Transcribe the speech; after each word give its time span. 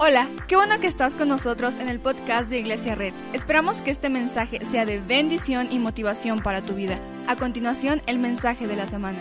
Hola, 0.00 0.30
qué 0.46 0.54
bueno 0.54 0.78
que 0.78 0.86
estás 0.86 1.16
con 1.16 1.26
nosotros 1.26 1.76
en 1.78 1.88
el 1.88 1.98
podcast 1.98 2.50
de 2.50 2.60
Iglesia 2.60 2.94
Red. 2.94 3.12
Esperamos 3.32 3.82
que 3.82 3.90
este 3.90 4.08
mensaje 4.08 4.64
sea 4.64 4.86
de 4.86 5.00
bendición 5.00 5.66
y 5.72 5.80
motivación 5.80 6.40
para 6.40 6.62
tu 6.62 6.74
vida. 6.74 7.00
A 7.26 7.34
continuación, 7.34 8.00
el 8.06 8.20
mensaje 8.20 8.68
de 8.68 8.76
la 8.76 8.86
semana. 8.86 9.18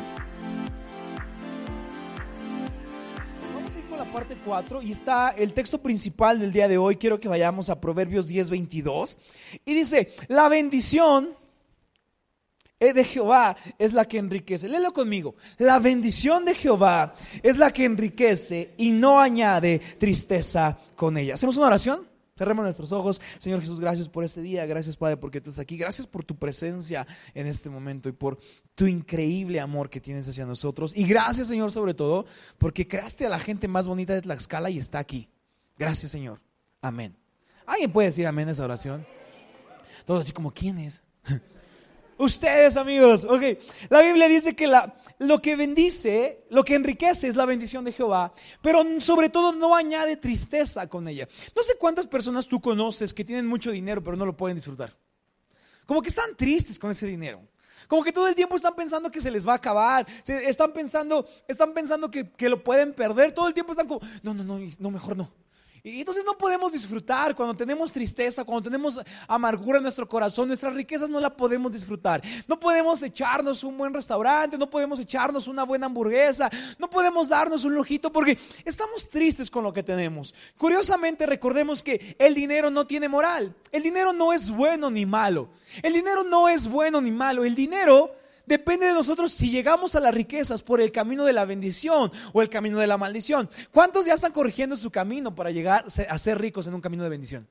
Vamos 3.55 3.75
a 3.75 3.79
ir 3.79 3.85
con 3.85 3.97
la 3.97 4.05
parte 4.05 4.37
4 4.45 4.83
y 4.83 4.91
está 4.91 5.31
el 5.31 5.51
texto 5.53 5.81
principal 5.81 6.37
del 6.37 6.53
día 6.53 6.67
de 6.67 6.77
hoy. 6.77 6.97
Quiero 6.97 7.19
que 7.19 7.27
vayamos 7.27 7.71
a 7.71 7.81
Proverbios 7.81 8.27
10, 8.27 8.51
22. 8.51 9.17
Y 9.65 9.73
dice, 9.73 10.13
la 10.27 10.47
bendición 10.47 11.29
de 12.79 13.03
Jehová 13.03 13.57
es 13.79 13.93
la 13.93 14.05
que 14.05 14.19
enriquece. 14.19 14.69
Léelo 14.69 14.93
conmigo. 14.93 15.35
La 15.57 15.79
bendición 15.79 16.45
de 16.45 16.53
Jehová 16.53 17.15
es 17.41 17.57
la 17.57 17.71
que 17.71 17.85
enriquece 17.85 18.73
y 18.77 18.91
no 18.91 19.19
añade 19.19 19.79
tristeza 19.97 20.77
con 20.95 21.17
ella. 21.17 21.33
¿Hacemos 21.33 21.57
una 21.57 21.67
oración? 21.67 22.07
Cerremos 22.37 22.63
nuestros 22.63 22.91
ojos. 22.91 23.19
Señor 23.39 23.61
Jesús, 23.61 23.79
gracias 23.79 24.07
por 24.07 24.23
este 24.23 24.41
día. 24.41 24.65
Gracias, 24.67 24.95
Padre, 24.95 25.17
porque 25.17 25.39
estás 25.39 25.57
aquí. 25.57 25.75
Gracias 25.75 26.05
por 26.05 26.23
tu 26.23 26.37
presencia 26.37 27.07
en 27.33 27.47
este 27.47 27.67
momento 27.67 28.09
y 28.09 28.11
por 28.11 28.37
tu 28.75 28.85
increíble 28.85 29.59
amor 29.59 29.89
que 29.89 29.99
tienes 29.99 30.27
hacia 30.27 30.45
nosotros. 30.45 30.95
Y 30.95 31.07
gracias, 31.07 31.47
Señor, 31.47 31.71
sobre 31.71 31.95
todo, 31.95 32.27
porque 32.59 32.87
creaste 32.87 33.25
a 33.25 33.29
la 33.29 33.39
gente 33.39 33.67
más 33.67 33.87
bonita 33.87 34.13
de 34.13 34.21
Tlaxcala 34.21 34.69
y 34.69 34.77
está 34.77 34.99
aquí. 34.99 35.27
Gracias, 35.79 36.11
Señor. 36.11 36.39
Amén. 36.79 37.17
¿Alguien 37.65 37.91
puede 37.91 38.09
decir 38.09 38.27
amén 38.27 38.49
a 38.49 38.51
esa 38.51 38.63
oración? 38.63 39.03
Todos 40.05 40.25
así 40.25 40.31
como, 40.31 40.51
¿quién 40.51 40.77
es? 40.77 41.01
Ustedes, 42.17 42.77
amigos, 42.77 43.25
ok. 43.25 43.43
La 43.89 44.01
Biblia 44.01 44.27
dice 44.27 44.55
que 44.55 44.67
la, 44.67 44.95
lo 45.19 45.41
que 45.41 45.55
bendice, 45.55 46.45
lo 46.49 46.63
que 46.63 46.75
enriquece 46.75 47.27
es 47.27 47.35
la 47.35 47.45
bendición 47.45 47.85
de 47.85 47.91
Jehová, 47.91 48.33
pero 48.61 48.83
sobre 49.01 49.29
todo 49.29 49.51
no 49.51 49.75
añade 49.75 50.17
tristeza 50.17 50.87
con 50.87 51.07
ella. 51.07 51.27
No 51.55 51.63
sé 51.63 51.75
cuántas 51.79 52.07
personas 52.07 52.47
tú 52.47 52.59
conoces 52.59 53.13
que 53.13 53.23
tienen 53.23 53.45
mucho 53.45 53.71
dinero, 53.71 54.03
pero 54.03 54.17
no 54.17 54.25
lo 54.25 54.35
pueden 54.35 54.55
disfrutar. 54.55 54.95
Como 55.85 56.01
que 56.01 56.09
están 56.09 56.35
tristes 56.35 56.77
con 56.77 56.91
ese 56.91 57.07
dinero. 57.07 57.41
Como 57.87 58.03
que 58.03 58.11
todo 58.11 58.27
el 58.27 58.35
tiempo 58.35 58.55
están 58.55 58.75
pensando 58.75 59.09
que 59.09 59.21
se 59.21 59.31
les 59.31 59.47
va 59.47 59.53
a 59.53 59.55
acabar. 59.55 60.05
Están 60.27 60.73
pensando, 60.73 61.25
están 61.47 61.73
pensando 61.73 62.11
que, 62.11 62.31
que 62.31 62.49
lo 62.49 62.63
pueden 62.63 62.93
perder. 62.93 63.31
Todo 63.31 63.47
el 63.47 63.53
tiempo 63.53 63.71
están 63.71 63.87
como, 63.87 64.01
no, 64.23 64.33
no, 64.33 64.43
no, 64.43 64.59
no, 64.79 64.91
mejor 64.91 65.15
no. 65.15 65.31
Y 65.87 65.99
entonces 65.99 66.23
no 66.25 66.37
podemos 66.37 66.71
disfrutar 66.71 67.35
cuando 67.35 67.55
tenemos 67.55 67.91
tristeza, 67.91 68.43
cuando 68.43 68.69
tenemos 68.69 68.99
amargura 69.27 69.77
en 69.77 69.83
nuestro 69.83 70.07
corazón, 70.07 70.47
nuestras 70.47 70.73
riquezas 70.73 71.09
no 71.09 71.19
la 71.19 71.35
podemos 71.35 71.71
disfrutar. 71.71 72.21
No 72.47 72.59
podemos 72.59 73.01
echarnos 73.01 73.63
un 73.63 73.77
buen 73.77 73.93
restaurante, 73.93 74.57
no 74.57 74.69
podemos 74.69 74.99
echarnos 74.99 75.47
una 75.47 75.63
buena 75.63 75.85
hamburguesa, 75.85 76.49
no 76.77 76.89
podemos 76.89 77.29
darnos 77.29 77.63
un 77.63 77.73
lujito 77.73 78.11
porque 78.11 78.37
estamos 78.65 79.09
tristes 79.09 79.49
con 79.49 79.63
lo 79.63 79.73
que 79.73 79.83
tenemos. 79.83 80.33
Curiosamente 80.57 81.25
recordemos 81.25 81.81
que 81.81 82.15
el 82.19 82.33
dinero 82.33 82.69
no 82.69 82.85
tiene 82.85 83.07
moral. 83.07 83.55
El 83.71 83.83
dinero 83.83 84.13
no 84.13 84.33
es 84.33 84.49
bueno 84.49 84.89
ni 84.89 85.05
malo. 85.05 85.49
El 85.81 85.93
dinero 85.93 86.23
no 86.23 86.49
es 86.49 86.67
bueno 86.67 87.01
ni 87.01 87.11
malo. 87.11 87.45
El 87.45 87.55
dinero 87.55 88.11
Depende 88.47 88.85
de 88.85 88.93
nosotros 88.93 89.33
si 89.33 89.51
llegamos 89.51 89.95
a 89.95 89.99
las 89.99 90.13
riquezas 90.13 90.63
por 90.63 90.79
el 90.79 90.93
camino 90.93 91.25
de 91.25 91.33
la 91.33 91.43
bendición 91.43 92.11
o 92.31 92.41
el 92.41 92.49
camino 92.49 92.79
de 92.79 92.87
la 92.87 92.97
maldición. 92.97 93.49
¿Cuántos 93.71 94.05
ya 94.05 94.13
están 94.13 94.31
corrigiendo 94.31 94.77
su 94.77 94.89
camino 94.89 95.35
para 95.35 95.51
llegar 95.51 95.85
a 96.09 96.17
ser 96.17 96.39
ricos 96.39 96.65
en 96.65 96.73
un 96.73 96.79
camino 96.79 97.03
de 97.03 97.09
bendición? 97.09 97.45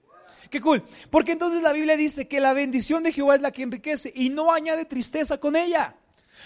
Qué 0.49 0.61
cool. 0.61 0.83
Porque 1.11 1.33
entonces 1.33 1.63
la 1.63 1.75
Biblia 1.75 1.99
dice 1.99 2.27
que 2.27 2.41
la 2.41 2.55
bendición 2.55 3.03
de 3.03 3.13
Jehová 3.13 3.35
es 3.35 3.43
la 3.43 3.51
que 3.51 3.63
enriquece 3.63 4.11
y 4.15 4.31
no 4.31 4.51
añade 4.51 4.87
tristeza 4.87 5.39
con 5.39 5.55
ella. 5.55 5.97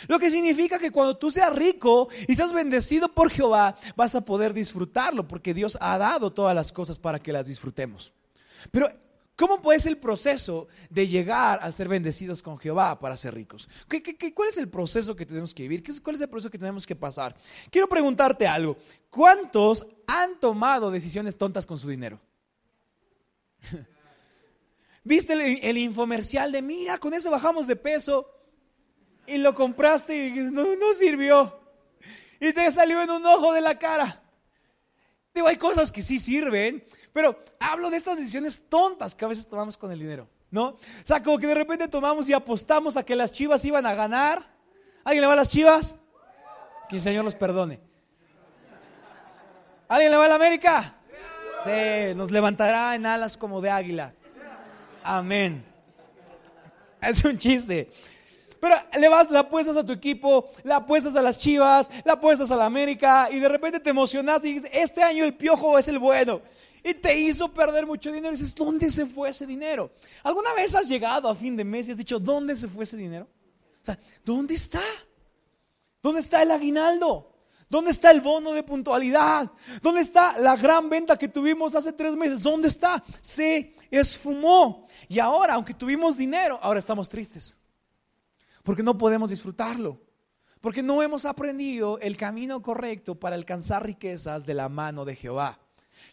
Lo 0.09 0.19
que 0.19 0.31
significa 0.31 0.81
que 0.81 0.91
cuando 0.91 1.17
tú 1.17 1.31
seas 1.31 1.55
rico 1.55 2.09
y 2.27 2.35
seas 2.35 2.53
bendecido 2.53 3.13
por 3.13 3.31
Jehová, 3.31 3.77
vas 3.95 4.17
a 4.17 4.25
poder 4.25 4.53
disfrutarlo 4.53 5.29
porque 5.29 5.55
Dios 5.55 5.79
ha 5.81 5.97
dado 5.97 6.33
todas 6.33 6.57
las 6.57 6.73
cosas 6.73 6.99
para 6.99 7.21
que 7.21 7.33
las 7.33 7.47
disfrutemos. 7.47 8.13
Pero 8.73 8.91
¿Cómo 9.41 9.63
ser 9.63 9.87
el 9.87 9.97
proceso 9.97 10.69
de 10.91 11.07
llegar 11.07 11.61
a 11.63 11.73
ser 11.73 11.89
bendecidos 11.89 12.43
con 12.43 12.59
Jehová 12.59 13.01
para 13.01 13.17
ser 13.17 13.33
ricos? 13.33 13.71
cuál 14.35 14.51
es 14.51 14.59
el 14.59 14.69
proceso 14.69 15.17
que 15.17 15.25
tenemos 15.25 15.55
que 15.55 15.63
vivir? 15.63 15.83
¿Cuál 16.03 16.17
es 16.17 16.21
el 16.21 16.29
proceso 16.29 16.51
que 16.51 16.59
tenemos 16.59 16.87
que 16.87 16.95
pasar? 16.95 17.35
Quiero 17.71 17.89
preguntarte 17.89 18.47
algo. 18.47 18.77
¿Cuántos 19.09 19.87
han 20.07 20.39
tomado 20.41 20.91
decisiones 20.91 21.39
tontas 21.39 21.65
con 21.65 21.79
su 21.79 21.89
dinero? 21.89 22.21
¿Viste 25.05 25.33
el, 25.33 25.79
infomercial 25.79 26.53
de, 26.53 26.61
mira, 26.61 26.99
con 26.99 27.15
eso 27.15 27.31
bajamos 27.31 27.67
de 27.67 27.77
peso 27.77 28.31
y 29.27 29.39
lo 29.39 29.55
compraste 29.55 30.27
y 30.27 30.33
no, 30.53 30.77
no 30.77 30.93
sirvió? 30.93 31.59
Y 32.41 32.53
te 32.53 32.71
salió 32.71 33.01
en 33.01 33.09
un 33.09 33.25
ojo 33.25 33.55
de 33.55 33.63
la 33.63 33.79
cara. 33.79 34.23
Digo, 35.33 35.47
hay 35.47 35.57
cosas 35.57 35.91
que 35.93 36.03
sí 36.03 36.19
sirven, 36.19 36.85
pero 37.13 37.43
hablo 37.59 37.91
de 37.91 37.97
estas 37.97 38.19
decisiones 38.19 38.63
tontas 38.69 39.15
que 39.15 39.25
a 39.25 39.29
veces 39.29 39.49
tomamos 39.49 39.77
con 39.77 39.91
el 39.91 39.99
dinero, 39.99 40.29
¿no? 40.51 40.69
O 40.69 40.79
sea, 41.05 41.23
como 41.23 41.39
que 41.39 41.47
de 41.47 41.55
repente 41.55 41.89
tomamos 41.89 42.29
y 42.29 42.33
apostamos 42.33 42.97
a 42.97 43.03
que 43.03 43.17
las 43.17 43.33
chivas 43.33 43.65
iban 43.65 43.85
a 43.87 43.95
ganar. 43.95 44.47
¿Alguien 45.03 45.23
le 45.23 45.27
va 45.27 45.33
a 45.33 45.37
las 45.37 45.49
chivas? 45.49 45.97
Que 46.89 46.97
el 46.97 47.03
Señor 47.03 47.25
los 47.25 47.35
perdone. 47.35 47.81
¿Alguien 49.89 50.13
le 50.13 50.17
va 50.17 50.27
a 50.27 50.29
la 50.29 50.35
América? 50.37 50.95
Sí, 51.65 52.15
nos 52.15 52.31
levantará 52.31 52.95
en 52.95 53.07
alas 53.07 53.37
como 53.37 53.61
de 53.61 53.71
águila. 53.71 54.15
Amén. 55.03 55.65
Es 57.03 57.25
un 57.25 57.37
chiste. 57.37 57.91
Pero 58.61 58.77
le 58.99 59.09
vas, 59.09 59.31
le 59.31 59.39
apuestas 59.39 59.77
a 59.77 59.85
tu 59.85 59.93
equipo, 59.93 60.51
le 60.63 60.75
apuestas 60.75 61.17
a 61.17 61.23
las 61.23 61.39
chivas, 61.39 61.91
le 62.05 62.13
apuestas 62.13 62.51
a 62.51 62.57
la 62.57 62.67
América 62.67 63.29
y 63.31 63.41
de 63.41 63.49
repente 63.49 63.81
te 63.81 63.91
emocionaste 63.91 64.49
y 64.49 64.53
dices, 64.55 64.71
este 64.73 65.03
año 65.03 65.25
el 65.25 65.35
piojo 65.35 65.79
es 65.79 65.89
el 65.89 65.99
bueno 65.99 66.43
y 66.83 66.95
te 66.95 67.19
hizo 67.19 67.53
perder 67.53 67.87
mucho 67.87 68.13
dinero. 68.13 68.35
Y 68.35 68.37
dices, 68.37 68.55
¿dónde 68.55 68.91
se 68.91 69.07
fue 69.07 69.31
ese 69.31 69.47
dinero? 69.47 69.91
¿Alguna 70.23 70.53
vez 70.55 70.75
has 70.75 70.89
llegado 70.89 71.29
a 71.29 71.35
fin 71.35 71.57
de 71.57 71.65
mes 71.65 71.89
y 71.89 71.93
has 71.93 71.99
dicho, 71.99 72.19
¿dónde 72.19 72.57
se 72.57 72.69
fue 72.69 72.85
ese 72.85 72.97
dinero? 72.97 73.29
O 73.81 73.85
sea, 73.85 73.99
¿dónde 74.25 74.55
está? 74.55 74.83
¿Dónde 76.03 76.21
está 76.21 76.43
el 76.43 76.51
aguinaldo? 76.51 77.31
¿Dónde 77.71 77.93
está 77.93 78.11
el 78.11 78.21
bono 78.21 78.53
de 78.53 78.65
puntualidad? 78.65 79.49
¿Dónde 79.81 80.01
está 80.01 80.37
la 80.39 80.57
gran 80.57 80.91
venta 80.91 81.17
que 81.17 81.29
tuvimos 81.29 81.77
hace 81.77 81.93
tres 81.93 82.17
meses? 82.17 82.43
¿Dónde 82.43 82.67
está? 82.67 83.03
Se 83.21 83.77
esfumó. 83.93 84.89
Y 85.09 85.21
ahora, 85.21 85.55
aunque 85.55 85.73
tuvimos 85.73 86.17
dinero, 86.17 86.59
ahora 86.61 86.81
estamos 86.81 87.09
tristes. 87.09 87.57
Porque 88.65 88.83
no 88.83 88.99
podemos 88.99 89.31
disfrutarlo. 89.31 90.01
Porque 90.61 90.83
no 90.83 91.01
hemos 91.01 91.25
aprendido 91.25 92.01
el 92.01 92.17
camino 92.17 92.61
correcto 92.61 93.15
para 93.15 93.37
alcanzar 93.37 93.87
riquezas 93.87 94.45
de 94.45 94.55
la 94.55 94.69
mano 94.69 95.05
de 95.05 95.15
Jehová. 95.15 95.60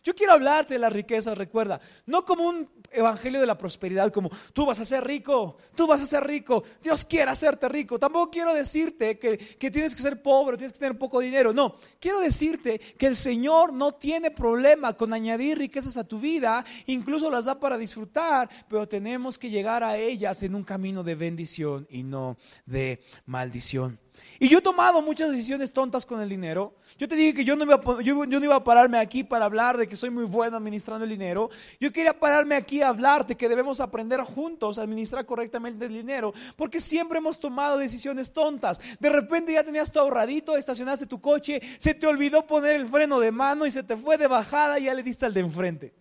Yo 0.03 0.15
quiero 0.15 0.33
hablarte 0.33 0.75
de 0.75 0.79
las 0.79 0.93
riquezas, 0.93 1.37
recuerda, 1.37 1.79
no 2.05 2.25
como 2.25 2.43
un 2.43 2.69
evangelio 2.91 3.39
de 3.39 3.47
la 3.47 3.57
prosperidad, 3.57 4.11
como 4.11 4.29
tú 4.53 4.65
vas 4.65 4.79
a 4.79 4.85
ser 4.85 5.03
rico, 5.03 5.57
tú 5.75 5.87
vas 5.87 6.01
a 6.01 6.05
ser 6.05 6.25
rico, 6.25 6.63
Dios 6.81 7.05
quiere 7.05 7.31
hacerte 7.31 7.67
rico. 7.69 7.99
Tampoco 7.99 8.31
quiero 8.31 8.53
decirte 8.53 9.19
que, 9.19 9.37
que 9.37 9.71
tienes 9.71 9.95
que 9.95 10.01
ser 10.01 10.21
pobre, 10.21 10.57
tienes 10.57 10.73
que 10.73 10.79
tener 10.79 10.97
poco 10.97 11.19
dinero. 11.19 11.53
No, 11.53 11.75
quiero 11.99 12.19
decirte 12.19 12.79
que 12.79 13.07
el 13.07 13.15
Señor 13.15 13.73
no 13.73 13.93
tiene 13.93 14.31
problema 14.31 14.93
con 14.93 15.13
añadir 15.13 15.57
riquezas 15.57 15.97
a 15.97 16.07
tu 16.07 16.19
vida, 16.19 16.65
incluso 16.85 17.29
las 17.29 17.45
da 17.45 17.59
para 17.59 17.77
disfrutar, 17.77 18.49
pero 18.69 18.87
tenemos 18.87 19.37
que 19.37 19.49
llegar 19.49 19.83
a 19.83 19.97
ellas 19.97 20.43
en 20.43 20.55
un 20.55 20.63
camino 20.63 21.03
de 21.03 21.15
bendición 21.15 21.87
y 21.89 22.03
no 22.03 22.37
de 22.65 23.01
maldición. 23.25 23.99
Y 24.39 24.49
yo 24.49 24.59
he 24.59 24.61
tomado 24.61 25.01
muchas 25.01 25.31
decisiones 25.31 25.71
tontas 25.71 26.05
con 26.05 26.21
el 26.21 26.29
dinero. 26.29 26.75
Yo 26.97 27.07
te 27.07 27.15
dije 27.15 27.33
que 27.33 27.43
yo 27.43 27.55
no, 27.55 27.63
iba 27.63 28.55
a, 28.55 28.63
pararme 28.63 28.99
aquí 28.99 29.23
para 29.23 29.45
hablar 29.45 29.77
de 29.77 29.87
que 29.87 29.95
soy 29.95 30.09
muy 30.09 30.25
bueno 30.25 30.57
administrando 30.57 31.03
el 31.03 31.09
dinero. 31.09 31.49
Yo 31.79 31.91
quería 31.91 32.19
pararme 32.19 32.55
aquí 32.55 32.81
a 32.81 32.89
hablarte 32.89 33.35
que 33.35 33.49
debemos 33.49 33.79
aprender 33.79 34.21
juntos 34.21 34.77
a 34.77 34.83
administrar 34.83 35.25
correctamente 35.25 35.85
el 35.85 35.93
dinero. 35.93 36.33
Porque 36.55 36.79
siempre 36.79 37.17
hemos 37.17 37.39
tomado 37.39 37.77
decisiones 37.77 38.31
tontas. 38.31 38.79
De 38.99 39.09
repente 39.09 39.53
ya 39.53 39.63
tenías 39.63 39.91
tu 39.91 39.99
ahorradito, 39.99 40.55
estacionaste 40.55 41.07
tu 41.07 41.19
coche, 41.19 41.61
se 41.79 41.93
te 41.93 42.05
olvidó 42.05 42.45
poner 42.45 42.75
el 42.75 42.87
freno 42.87 43.19
de 43.19 43.31
mano 43.31 43.65
y 43.65 43.71
se 43.71 43.83
te 43.83 43.97
fue 43.97 44.17
de 44.17 44.27
bajada 44.27 44.79
y 44.79 44.83
ya 44.83 44.93
le 44.93 45.03
diste 45.03 45.25
al 45.25 45.33
de 45.33 45.39
enfrente. 45.39 45.93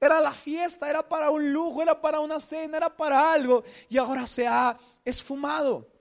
Era 0.00 0.20
la 0.20 0.32
fiesta, 0.32 0.90
era 0.90 1.08
para 1.08 1.30
un 1.30 1.52
lujo, 1.52 1.80
era 1.80 2.00
para 2.00 2.18
una 2.18 2.40
cena, 2.40 2.76
era 2.76 2.96
para 2.96 3.32
algo. 3.32 3.62
Y 3.88 3.98
ahora 3.98 4.26
se 4.26 4.48
ha 4.48 4.76
esfumado. 5.04 5.91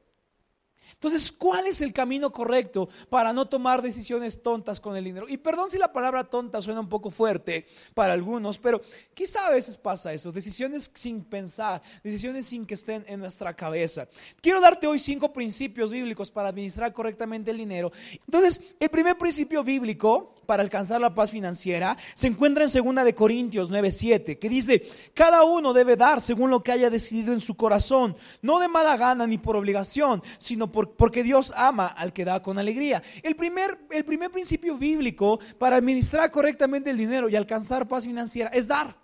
Entonces, 1.01 1.31
¿cuál 1.31 1.65
es 1.65 1.81
el 1.81 1.93
camino 1.93 2.31
correcto 2.31 2.87
para 3.09 3.33
no 3.33 3.47
tomar 3.47 3.81
decisiones 3.81 4.43
tontas 4.43 4.79
con 4.79 4.95
el 4.95 5.03
dinero? 5.03 5.27
Y 5.27 5.37
perdón 5.37 5.67
si 5.67 5.79
la 5.79 5.91
palabra 5.91 6.25
tonta 6.25 6.61
suena 6.61 6.79
un 6.79 6.89
poco 6.89 7.09
fuerte 7.09 7.65
para 7.95 8.13
algunos, 8.13 8.59
pero 8.59 8.79
quizá 9.15 9.47
a 9.47 9.51
veces 9.51 9.77
pasa 9.77 10.13
eso, 10.13 10.31
decisiones 10.31 10.91
sin 10.93 11.23
pensar, 11.23 11.81
decisiones 12.03 12.45
sin 12.45 12.67
que 12.67 12.75
estén 12.75 13.03
en 13.07 13.19
nuestra 13.19 13.55
cabeza. 13.55 14.07
Quiero 14.41 14.61
darte 14.61 14.85
hoy 14.85 14.99
cinco 14.99 15.33
principios 15.33 15.89
bíblicos 15.89 16.29
para 16.29 16.49
administrar 16.49 16.93
correctamente 16.93 17.49
el 17.49 17.57
dinero. 17.57 17.91
Entonces, 18.27 18.61
el 18.79 18.89
primer 18.89 19.17
principio 19.17 19.63
bíblico 19.63 20.35
para 20.45 20.61
alcanzar 20.61 21.01
la 21.01 21.15
paz 21.15 21.31
financiera 21.31 21.97
se 22.13 22.27
encuentra 22.27 22.63
en 22.63 22.69
2 22.69 23.05
de 23.05 23.15
Corintios 23.15 23.71
9:7, 23.71 24.37
que 24.37 24.49
dice, 24.49 24.85
"Cada 25.15 25.41
uno 25.41 25.73
debe 25.73 25.95
dar 25.95 26.21
según 26.21 26.51
lo 26.51 26.61
que 26.61 26.71
haya 26.71 26.91
decidido 26.91 27.33
en 27.33 27.39
su 27.39 27.55
corazón, 27.55 28.15
no 28.43 28.59
de 28.59 28.67
mala 28.67 28.97
gana 28.97 29.25
ni 29.25 29.39
por 29.39 29.55
obligación, 29.55 30.21
sino 30.37 30.71
porque 30.71 30.90
Dios 31.23 31.53
ama 31.55 31.87
al 31.87 32.13
que 32.13 32.25
da 32.25 32.41
con 32.41 32.59
alegría." 32.59 33.01
El 33.23 33.35
primer 33.35 33.79
el 33.89 34.05
primer 34.05 34.31
principio 34.31 34.77
bíblico 34.77 35.39
para 35.57 35.77
administrar 35.77 36.29
correctamente 36.31 36.89
el 36.89 36.97
dinero 36.97 37.29
y 37.29 37.35
alcanzar 37.35 37.87
paz 37.87 38.05
financiera 38.05 38.49
es 38.49 38.67
dar. 38.67 38.95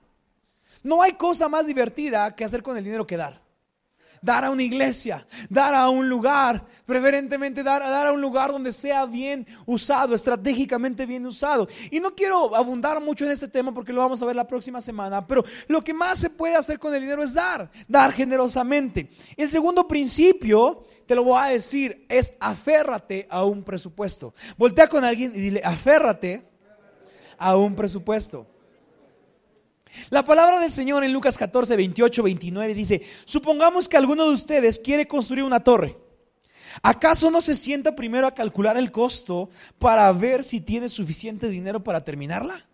No 0.84 1.01
hay 1.01 1.13
cosa 1.13 1.50
más 1.50 1.66
divertida 1.68 2.36
que 2.36 2.45
hacer 2.45 2.62
con 2.62 2.78
el 2.78 2.84
dinero 2.84 3.07
que 3.07 3.18
dar 3.18 3.46
dar 4.21 4.45
a 4.45 4.49
una 4.49 4.63
iglesia, 4.63 5.25
dar 5.49 5.73
a 5.73 5.89
un 5.89 6.09
lugar, 6.09 6.65
preferentemente 6.85 7.63
dar, 7.63 7.81
dar 7.81 8.07
a 8.07 8.11
un 8.11 8.21
lugar 8.21 8.51
donde 8.51 8.71
sea 8.71 9.05
bien 9.05 9.47
usado, 9.65 10.15
estratégicamente 10.15 11.05
bien 11.05 11.25
usado. 11.25 11.67
Y 11.91 11.99
no 11.99 12.15
quiero 12.15 12.55
abundar 12.55 13.01
mucho 13.01 13.25
en 13.25 13.31
este 13.31 13.47
tema 13.47 13.73
porque 13.73 13.93
lo 13.93 14.01
vamos 14.01 14.21
a 14.21 14.25
ver 14.25 14.35
la 14.35 14.47
próxima 14.47 14.81
semana, 14.81 15.25
pero 15.25 15.43
lo 15.67 15.83
que 15.83 15.93
más 15.93 16.19
se 16.19 16.29
puede 16.29 16.55
hacer 16.55 16.79
con 16.79 16.93
el 16.93 17.01
dinero 17.01 17.23
es 17.23 17.33
dar, 17.33 17.69
dar 17.87 18.13
generosamente. 18.13 19.09
El 19.35 19.49
segundo 19.49 19.87
principio, 19.87 20.85
te 21.05 21.15
lo 21.15 21.23
voy 21.23 21.39
a 21.39 21.49
decir, 21.49 22.05
es 22.09 22.33
aférrate 22.39 23.27
a 23.29 23.43
un 23.43 23.63
presupuesto. 23.63 24.33
Voltea 24.57 24.87
con 24.87 25.03
alguien 25.03 25.31
y 25.35 25.39
dile, 25.39 25.61
aférrate 25.63 26.47
a 27.37 27.55
un 27.55 27.75
presupuesto. 27.75 28.47
La 30.09 30.23
palabra 30.23 30.59
del 30.59 30.71
Señor 30.71 31.03
en 31.03 31.13
Lucas 31.13 31.38
14, 31.38 31.75
28, 31.75 32.23
29 32.23 32.73
dice, 32.73 33.01
supongamos 33.25 33.88
que 33.88 33.97
alguno 33.97 34.25
de 34.25 34.33
ustedes 34.33 34.79
quiere 34.79 35.07
construir 35.07 35.44
una 35.44 35.59
torre. 35.59 35.97
¿Acaso 36.83 37.31
no 37.31 37.41
se 37.41 37.55
sienta 37.55 37.95
primero 37.95 38.27
a 38.27 38.35
calcular 38.35 38.77
el 38.77 38.91
costo 38.91 39.49
para 39.79 40.11
ver 40.11 40.44
si 40.44 40.61
tiene 40.61 40.89
suficiente 40.89 41.49
dinero 41.49 41.83
para 41.83 42.03
terminarla? 42.03 42.65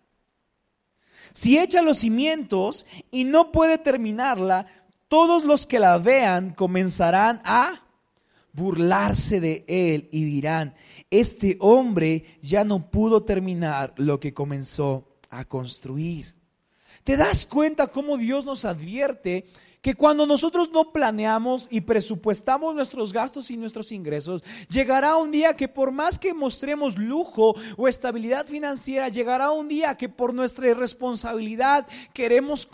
Si 1.32 1.58
echa 1.58 1.82
los 1.82 1.98
cimientos 1.98 2.86
y 3.10 3.24
no 3.24 3.50
puede 3.50 3.78
terminarla, 3.78 4.66
todos 5.08 5.44
los 5.44 5.66
que 5.66 5.78
la 5.78 5.98
vean 5.98 6.50
comenzarán 6.50 7.40
a 7.44 7.82
burlarse 8.52 9.40
de 9.40 9.64
él 9.66 10.08
y 10.12 10.24
dirán, 10.24 10.74
este 11.10 11.56
hombre 11.60 12.38
ya 12.40 12.64
no 12.64 12.90
pudo 12.90 13.24
terminar 13.24 13.94
lo 13.96 14.20
que 14.20 14.32
comenzó 14.32 15.08
a 15.30 15.44
construir. 15.44 16.33
¿Te 17.04 17.18
das 17.18 17.44
cuenta 17.44 17.88
cómo 17.88 18.16
Dios 18.16 18.46
nos 18.46 18.64
advierte 18.64 19.46
que 19.84 19.94
cuando 19.94 20.24
nosotros 20.24 20.70
no 20.72 20.92
planeamos 20.92 21.68
y 21.70 21.82
presupuestamos 21.82 22.74
nuestros 22.74 23.12
gastos 23.12 23.50
y 23.50 23.58
nuestros 23.58 23.92
ingresos, 23.92 24.42
llegará 24.70 25.16
un 25.16 25.30
día 25.30 25.56
que 25.56 25.68
por 25.68 25.92
más 25.92 26.18
que 26.18 26.32
mostremos 26.32 26.96
lujo 26.96 27.54
o 27.76 27.86
estabilidad 27.86 28.46
financiera, 28.46 29.10
llegará 29.10 29.50
un 29.50 29.68
día 29.68 29.94
que 29.94 30.08
por 30.08 30.32
nuestra 30.32 30.70
irresponsabilidad 30.70 31.86
queremos, 32.14 32.66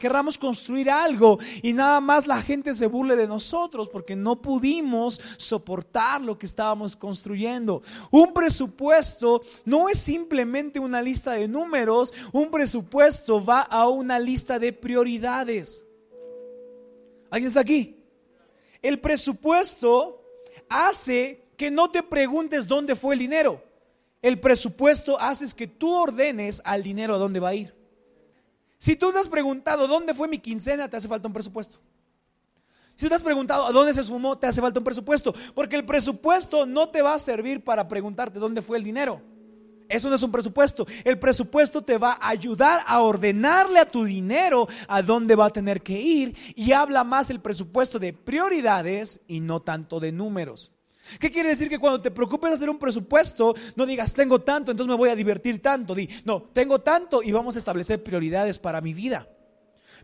querramos 0.00 0.38
construir 0.38 0.88
algo 0.88 1.38
y 1.62 1.74
nada 1.74 2.00
más 2.00 2.26
la 2.26 2.40
gente 2.40 2.72
se 2.72 2.86
burle 2.86 3.14
de 3.14 3.28
nosotros 3.28 3.90
porque 3.90 4.16
no 4.16 4.40
pudimos 4.40 5.20
soportar 5.36 6.22
lo 6.22 6.38
que 6.38 6.46
estábamos 6.46 6.96
construyendo. 6.96 7.82
Un 8.10 8.32
presupuesto 8.32 9.42
no 9.66 9.90
es 9.90 9.98
simplemente 9.98 10.78
una 10.78 11.02
lista 11.02 11.32
de 11.32 11.46
números, 11.46 12.14
un 12.32 12.50
presupuesto 12.50 13.44
va 13.44 13.60
a 13.60 13.86
una 13.88 14.18
lista 14.18 14.58
de 14.58 14.72
prioridades. 14.72 15.84
¿Alguien 17.34 17.48
está 17.48 17.62
aquí? 17.62 17.96
El 18.80 19.00
presupuesto 19.00 20.22
hace 20.68 21.48
que 21.56 21.68
no 21.68 21.90
te 21.90 22.00
preguntes 22.04 22.68
dónde 22.68 22.94
fue 22.94 23.14
el 23.14 23.18
dinero. 23.18 23.60
El 24.22 24.38
presupuesto 24.38 25.20
hace 25.20 25.44
que 25.52 25.66
tú 25.66 25.92
ordenes 25.92 26.62
al 26.64 26.84
dinero 26.84 27.16
a 27.16 27.18
dónde 27.18 27.40
va 27.40 27.48
a 27.48 27.54
ir. 27.56 27.74
Si 28.78 28.94
tú 28.94 29.10
te 29.10 29.18
has 29.18 29.28
preguntado 29.28 29.88
dónde 29.88 30.14
fue 30.14 30.28
mi 30.28 30.38
quincena, 30.38 30.88
te 30.88 30.96
hace 30.96 31.08
falta 31.08 31.26
un 31.26 31.34
presupuesto. 31.34 31.78
Si 32.94 33.04
tú 33.04 33.08
te 33.08 33.16
has 33.16 33.22
preguntado 33.22 33.66
a 33.66 33.72
dónde 33.72 33.92
se 33.94 34.04
sumó, 34.04 34.38
te 34.38 34.46
hace 34.46 34.60
falta 34.60 34.78
un 34.78 34.84
presupuesto. 34.84 35.34
Porque 35.56 35.74
el 35.74 35.84
presupuesto 35.84 36.66
no 36.66 36.88
te 36.88 37.02
va 37.02 37.14
a 37.14 37.18
servir 37.18 37.64
para 37.64 37.88
preguntarte 37.88 38.38
dónde 38.38 38.62
fue 38.62 38.78
el 38.78 38.84
dinero. 38.84 39.20
Eso 39.94 40.08
no 40.08 40.16
es 40.16 40.22
un 40.22 40.32
presupuesto. 40.32 40.86
El 41.04 41.18
presupuesto 41.18 41.82
te 41.82 41.98
va 41.98 42.18
a 42.20 42.28
ayudar 42.28 42.82
a 42.86 43.00
ordenarle 43.00 43.78
a 43.78 43.90
tu 43.90 44.04
dinero 44.04 44.66
a 44.88 45.02
dónde 45.02 45.36
va 45.36 45.46
a 45.46 45.50
tener 45.50 45.82
que 45.82 46.00
ir 46.00 46.36
y 46.56 46.72
habla 46.72 47.04
más 47.04 47.30
el 47.30 47.40
presupuesto 47.40 47.98
de 47.98 48.12
prioridades 48.12 49.20
y 49.28 49.40
no 49.40 49.62
tanto 49.62 50.00
de 50.00 50.10
números. 50.10 50.72
¿Qué 51.20 51.30
quiere 51.30 51.50
decir 51.50 51.68
que 51.68 51.78
cuando 51.78 52.00
te 52.00 52.10
preocupes 52.10 52.50
de 52.50 52.54
hacer 52.54 52.70
un 52.70 52.78
presupuesto, 52.78 53.54
no 53.76 53.86
digas 53.86 54.14
tengo 54.14 54.40
tanto, 54.40 54.70
entonces 54.70 54.90
me 54.90 54.96
voy 54.96 55.10
a 55.10 55.16
divertir 55.16 55.60
tanto? 55.60 55.94
Di, 55.94 56.08
no, 56.24 56.42
tengo 56.42 56.80
tanto 56.80 57.22
y 57.22 57.30
vamos 57.30 57.56
a 57.56 57.58
establecer 57.58 58.02
prioridades 58.02 58.58
para 58.58 58.80
mi 58.80 58.94
vida. 58.94 59.28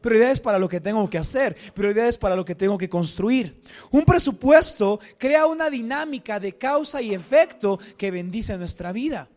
Prioridades 0.01 0.41
para 0.41 0.59
lo 0.59 0.69
que 0.69 0.81
tengo 0.81 1.11
que 1.11 1.19
hacer, 1.19 1.57
prioridades 1.75 2.17
para 2.17 2.37
lo 2.37 2.45
que 2.45 2.55
tengo 2.55 2.79
que 2.79 2.89
construir. 2.89 3.63
Un 3.91 4.05
presupuesto 4.05 5.01
crea 5.19 5.47
una 5.47 5.69
dinámica 5.69 6.39
de 6.39 6.57
causa 6.57 7.03
y 7.03 7.13
efecto 7.13 7.79
que 7.99 8.11
bendice 8.11 8.57
nuestra 8.57 8.93
vida. 8.93 9.29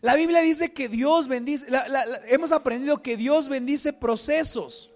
La 0.00 0.14
Biblia 0.14 0.40
dice 0.42 0.72
que 0.72 0.88
Dios 0.88 1.28
bendice, 1.28 1.66
hemos 2.26 2.52
aprendido 2.52 3.02
que 3.02 3.16
Dios 3.16 3.48
bendice 3.48 3.92
procesos. 3.92 4.92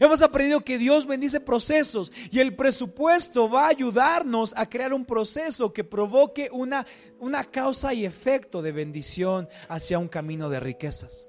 Hemos 0.00 0.22
aprendido 0.22 0.62
que 0.62 0.78
Dios 0.78 1.06
bendice 1.06 1.40
procesos 1.40 2.10
y 2.30 2.40
el 2.40 2.56
presupuesto 2.56 3.50
va 3.50 3.66
a 3.66 3.68
ayudarnos 3.68 4.54
a 4.56 4.68
crear 4.68 4.94
un 4.94 5.04
proceso 5.04 5.72
que 5.72 5.84
provoque 5.84 6.48
una, 6.50 6.86
una 7.18 7.44
causa 7.44 7.92
y 7.92 8.06
efecto 8.06 8.62
de 8.62 8.72
bendición 8.72 9.46
hacia 9.68 9.98
un 9.98 10.08
camino 10.08 10.48
de 10.48 10.60
riquezas. 10.60 11.28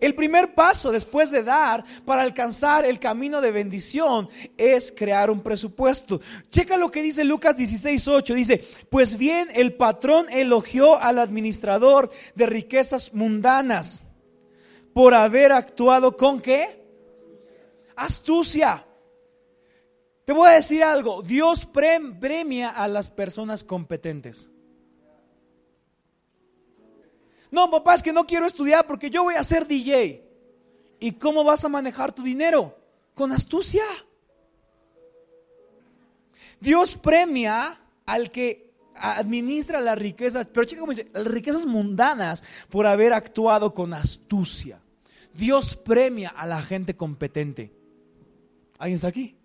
El 0.00 0.14
primer 0.14 0.54
paso 0.54 0.90
después 0.90 1.30
de 1.30 1.42
dar 1.42 1.84
para 2.04 2.22
alcanzar 2.22 2.84
el 2.84 2.98
camino 2.98 3.40
de 3.40 3.52
bendición 3.52 4.28
es 4.56 4.92
crear 4.96 5.30
un 5.30 5.40
presupuesto. 5.40 6.20
Checa 6.48 6.76
lo 6.76 6.90
que 6.90 7.02
dice 7.02 7.24
Lucas 7.24 7.56
16:8. 7.56 8.34
Dice, 8.34 8.64
pues 8.90 9.16
bien, 9.16 9.48
el 9.54 9.74
patrón 9.74 10.26
elogió 10.30 11.00
al 11.00 11.18
administrador 11.18 12.10
de 12.34 12.46
riquezas 12.46 13.12
mundanas 13.14 14.02
por 14.92 15.14
haber 15.14 15.52
actuado 15.52 16.16
con 16.16 16.40
qué? 16.40 16.82
Astucia. 17.96 18.86
Te 20.24 20.32
voy 20.32 20.48
a 20.48 20.52
decir 20.52 20.82
algo, 20.82 21.22
Dios 21.22 21.66
premia 21.66 22.70
a 22.70 22.88
las 22.88 23.10
personas 23.10 23.62
competentes. 23.62 24.50
No, 27.54 27.70
papá, 27.70 27.94
es 27.94 28.02
que 28.02 28.12
no 28.12 28.26
quiero 28.26 28.46
estudiar 28.46 28.84
porque 28.84 29.10
yo 29.10 29.22
voy 29.22 29.36
a 29.36 29.44
ser 29.44 29.64
DJ. 29.64 30.28
¿Y 30.98 31.12
cómo 31.12 31.44
vas 31.44 31.64
a 31.64 31.68
manejar 31.68 32.12
tu 32.12 32.24
dinero? 32.24 32.76
Con 33.14 33.30
astucia. 33.30 33.84
Dios 36.58 36.96
premia 36.96 37.80
al 38.06 38.32
que 38.32 38.74
administra 38.96 39.80
las 39.80 39.96
riquezas, 39.96 40.48
pero 40.48 40.66
chica, 40.66 40.80
como 40.80 40.90
dice, 40.90 41.08
las 41.12 41.26
riquezas 41.28 41.64
mundanas 41.64 42.42
por 42.70 42.88
haber 42.88 43.12
actuado 43.12 43.72
con 43.72 43.94
astucia. 43.94 44.80
Dios 45.32 45.76
premia 45.76 46.30
a 46.30 46.48
la 46.48 46.60
gente 46.60 46.96
competente. 46.96 47.72
¿Alguien 48.80 48.96
está 48.96 49.06
aquí? 49.06 49.36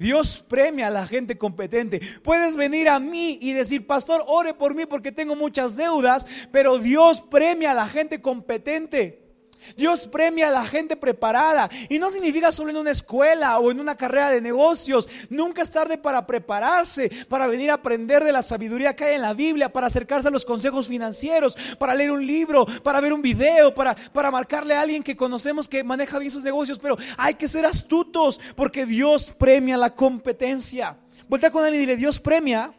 Dios 0.00 0.42
premia 0.48 0.86
a 0.86 0.90
la 0.90 1.06
gente 1.06 1.36
competente. 1.36 2.00
Puedes 2.22 2.56
venir 2.56 2.88
a 2.88 2.98
mí 2.98 3.38
y 3.40 3.52
decir, 3.52 3.86
pastor, 3.86 4.24
ore 4.26 4.54
por 4.54 4.74
mí 4.74 4.86
porque 4.86 5.12
tengo 5.12 5.36
muchas 5.36 5.76
deudas, 5.76 6.26
pero 6.50 6.78
Dios 6.78 7.22
premia 7.30 7.72
a 7.72 7.74
la 7.74 7.86
gente 7.86 8.22
competente. 8.22 9.29
Dios 9.76 10.06
premia 10.06 10.48
a 10.48 10.50
la 10.50 10.66
gente 10.66 10.96
preparada. 10.96 11.70
Y 11.88 11.98
no 11.98 12.10
significa 12.10 12.52
solo 12.52 12.70
en 12.70 12.76
una 12.76 12.90
escuela 12.90 13.58
o 13.58 13.70
en 13.70 13.80
una 13.80 13.96
carrera 13.96 14.30
de 14.30 14.40
negocios. 14.40 15.08
Nunca 15.28 15.62
es 15.62 15.70
tarde 15.70 15.98
para 15.98 16.26
prepararse, 16.26 17.10
para 17.28 17.46
venir 17.46 17.70
a 17.70 17.74
aprender 17.74 18.24
de 18.24 18.32
la 18.32 18.42
sabiduría 18.42 18.94
que 18.94 19.04
hay 19.04 19.14
en 19.16 19.22
la 19.22 19.34
Biblia, 19.34 19.72
para 19.72 19.86
acercarse 19.86 20.28
a 20.28 20.30
los 20.30 20.44
consejos 20.44 20.88
financieros, 20.88 21.56
para 21.78 21.94
leer 21.94 22.10
un 22.10 22.26
libro, 22.26 22.66
para 22.82 23.00
ver 23.00 23.12
un 23.12 23.22
video, 23.22 23.74
para, 23.74 23.94
para 23.94 24.30
marcarle 24.30 24.74
a 24.74 24.80
alguien 24.80 25.02
que 25.02 25.16
conocemos 25.16 25.68
que 25.68 25.84
maneja 25.84 26.18
bien 26.18 26.30
sus 26.30 26.42
negocios. 26.42 26.78
Pero 26.78 26.96
hay 27.16 27.34
que 27.34 27.48
ser 27.48 27.64
astutos 27.64 28.40
porque 28.56 28.86
Dios 28.86 29.32
premia 29.36 29.76
la 29.76 29.94
competencia. 29.94 30.96
Vuelta 31.28 31.50
con 31.50 31.64
él 31.64 31.74
y 31.74 31.78
dile, 31.78 31.96
Dios 31.96 32.18
premia 32.18 32.72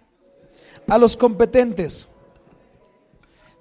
a 0.87 0.97
los 0.97 1.15
competentes. 1.15 2.07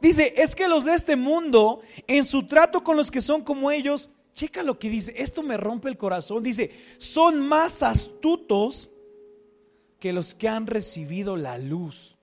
Dice, 0.00 0.34
es 0.36 0.54
que 0.54 0.68
los 0.68 0.84
de 0.84 0.94
este 0.94 1.16
mundo, 1.16 1.82
en 2.06 2.24
su 2.24 2.46
trato 2.46 2.82
con 2.82 2.96
los 2.96 3.10
que 3.10 3.20
son 3.20 3.42
como 3.42 3.70
ellos, 3.70 4.10
checa 4.32 4.62
lo 4.62 4.78
que 4.78 4.88
dice, 4.88 5.14
esto 5.16 5.42
me 5.42 5.56
rompe 5.56 5.88
el 5.88 5.96
corazón, 5.96 6.42
dice, 6.42 6.70
son 6.98 7.40
más 7.40 7.82
astutos 7.82 8.90
que 9.98 10.12
los 10.12 10.34
que 10.34 10.48
han 10.48 10.66
recibido 10.66 11.36
la 11.36 11.58
luz. 11.58 12.16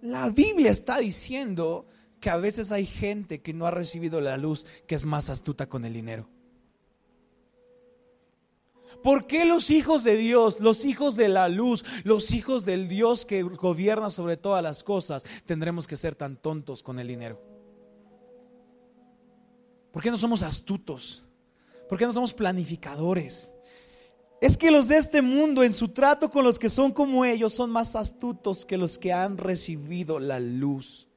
La 0.00 0.30
Biblia 0.30 0.70
está 0.70 0.98
diciendo 0.98 1.86
que 2.20 2.30
a 2.30 2.36
veces 2.36 2.72
hay 2.72 2.86
gente 2.86 3.40
que 3.40 3.52
no 3.52 3.66
ha 3.66 3.70
recibido 3.70 4.20
la 4.20 4.36
luz, 4.36 4.66
que 4.86 4.94
es 4.94 5.06
más 5.06 5.30
astuta 5.30 5.68
con 5.68 5.84
el 5.84 5.92
dinero. 5.92 6.28
¿Por 9.02 9.26
qué 9.26 9.44
los 9.44 9.70
hijos 9.70 10.04
de 10.04 10.16
Dios, 10.16 10.60
los 10.60 10.84
hijos 10.84 11.16
de 11.16 11.28
la 11.28 11.48
luz, 11.48 11.84
los 12.04 12.32
hijos 12.32 12.64
del 12.64 12.88
Dios 12.88 13.24
que 13.24 13.42
gobierna 13.42 14.10
sobre 14.10 14.36
todas 14.36 14.62
las 14.62 14.82
cosas, 14.82 15.24
tendremos 15.46 15.86
que 15.86 15.96
ser 15.96 16.14
tan 16.14 16.36
tontos 16.36 16.82
con 16.82 16.98
el 16.98 17.08
dinero? 17.08 17.40
¿Por 19.92 20.02
qué 20.02 20.10
no 20.10 20.16
somos 20.16 20.42
astutos? 20.42 21.24
¿Por 21.88 21.98
qué 21.98 22.06
no 22.06 22.12
somos 22.12 22.34
planificadores? 22.34 23.52
Es 24.40 24.56
que 24.56 24.70
los 24.70 24.86
de 24.86 24.98
este 24.98 25.22
mundo 25.22 25.64
en 25.64 25.72
su 25.72 25.88
trato 25.88 26.30
con 26.30 26.44
los 26.44 26.58
que 26.58 26.68
son 26.68 26.92
como 26.92 27.24
ellos 27.24 27.52
son 27.52 27.70
más 27.70 27.96
astutos 27.96 28.64
que 28.64 28.76
los 28.76 28.98
que 28.98 29.12
han 29.12 29.36
recibido 29.36 30.18
la 30.20 30.38
luz. 30.38 31.07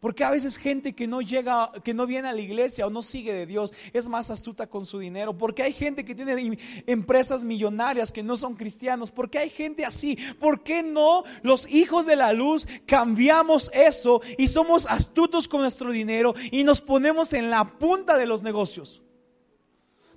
Porque 0.00 0.24
a 0.24 0.30
veces 0.30 0.56
gente 0.56 0.94
que 0.94 1.06
no 1.06 1.20
llega, 1.20 1.72
que 1.84 1.94
no 1.94 2.06
viene 2.06 2.28
a 2.28 2.32
la 2.32 2.40
iglesia 2.40 2.86
o 2.86 2.90
no 2.90 3.02
sigue 3.02 3.32
de 3.32 3.46
Dios 3.46 3.72
es 3.92 4.08
más 4.08 4.30
astuta 4.30 4.66
con 4.66 4.84
su 4.84 4.98
dinero. 4.98 5.36
Porque 5.36 5.62
hay 5.62 5.72
gente 5.72 6.04
que 6.04 6.14
tiene 6.14 6.58
empresas 6.86 7.44
millonarias 7.44 8.12
que 8.12 8.22
no 8.22 8.36
son 8.36 8.54
cristianos. 8.54 9.10
Porque 9.10 9.38
hay 9.38 9.50
gente 9.50 9.84
así. 9.84 10.16
¿Por 10.38 10.62
qué 10.62 10.82
no 10.82 11.24
los 11.42 11.70
hijos 11.70 12.06
de 12.06 12.16
la 12.16 12.32
luz 12.32 12.66
cambiamos 12.86 13.70
eso 13.72 14.20
y 14.38 14.48
somos 14.48 14.86
astutos 14.86 15.48
con 15.48 15.60
nuestro 15.60 15.90
dinero 15.90 16.34
y 16.50 16.64
nos 16.64 16.80
ponemos 16.80 17.32
en 17.32 17.50
la 17.50 17.64
punta 17.64 18.18
de 18.18 18.26
los 18.26 18.42
negocios? 18.42 19.02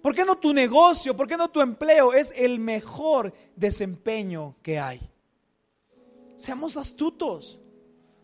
¿Por 0.02 0.16
qué 0.16 0.24
no 0.24 0.38
tu 0.38 0.54
negocio? 0.54 1.16
¿Por 1.16 1.28
qué 1.28 1.36
no 1.36 1.50
tu 1.50 1.62
empleo 1.62 2.14
es 2.14 2.34
el 2.36 2.60
mejor 2.60 3.34
desempeño 3.56 4.56
que 4.62 4.80
hay? 4.80 5.00
Seamos 6.36 6.78
astutos. 6.78 7.60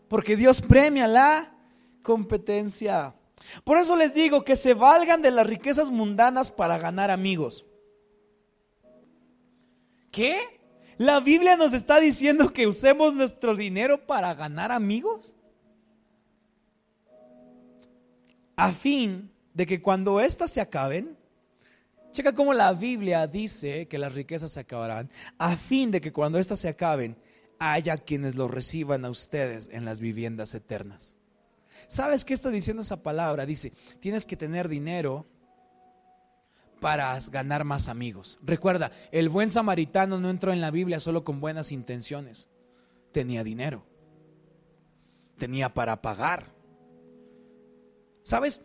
Porque 0.08 0.36
Dios 0.36 0.60
premia 0.60 1.06
la 1.06 1.52
competencia. 2.02 3.14
Por 3.64 3.78
eso 3.78 3.96
les 3.96 4.14
digo 4.14 4.44
que 4.44 4.56
se 4.56 4.74
valgan 4.74 5.22
de 5.22 5.30
las 5.30 5.46
riquezas 5.46 5.90
mundanas 5.90 6.50
para 6.50 6.78
ganar 6.78 7.10
amigos. 7.10 7.64
¿Qué? 10.10 10.60
¿La 10.98 11.20
Biblia 11.20 11.56
nos 11.56 11.72
está 11.72 12.00
diciendo 12.00 12.52
que 12.52 12.66
usemos 12.66 13.14
nuestro 13.14 13.54
dinero 13.54 14.06
para 14.06 14.34
ganar 14.34 14.72
amigos? 14.72 15.36
A 18.56 18.72
fin 18.72 19.30
de 19.52 19.66
que 19.66 19.82
cuando 19.82 20.20
éstas 20.20 20.50
se 20.50 20.60
acaben, 20.60 21.16
checa 22.12 22.34
cómo 22.34 22.54
la 22.54 22.72
Biblia 22.72 23.26
dice 23.26 23.86
que 23.88 23.98
las 23.98 24.14
riquezas 24.14 24.52
se 24.52 24.60
acabarán, 24.60 25.10
a 25.36 25.56
fin 25.56 25.90
de 25.90 26.00
que 26.00 26.12
cuando 26.12 26.38
éstas 26.38 26.60
se 26.60 26.68
acaben, 26.68 27.16
haya 27.58 27.96
quienes 27.98 28.34
lo 28.34 28.48
reciban 28.48 29.04
a 29.04 29.10
ustedes 29.10 29.68
en 29.72 29.84
las 29.84 30.00
viviendas 30.00 30.54
eternas. 30.54 31.16
¿Sabes 31.88 32.24
qué 32.24 32.34
está 32.34 32.50
diciendo 32.50 32.82
esa 32.82 33.02
palabra? 33.02 33.46
Dice, 33.46 33.72
tienes 34.00 34.26
que 34.26 34.36
tener 34.36 34.68
dinero 34.68 35.26
para 36.80 37.18
ganar 37.30 37.64
más 37.64 37.88
amigos. 37.88 38.38
Recuerda, 38.42 38.90
el 39.12 39.28
buen 39.28 39.50
samaritano 39.50 40.18
no 40.18 40.30
entró 40.30 40.52
en 40.52 40.60
la 40.60 40.70
Biblia 40.70 41.00
solo 41.00 41.24
con 41.24 41.40
buenas 41.40 41.72
intenciones. 41.72 42.48
Tenía 43.12 43.44
dinero. 43.44 43.84
Tenía 45.38 45.72
para 45.72 46.02
pagar. 46.02 46.52
¿Sabes? 48.22 48.62